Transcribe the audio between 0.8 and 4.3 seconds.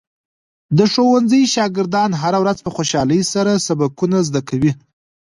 ښوونځي شاګردان هره ورځ په خوشحالۍ سره سبقونه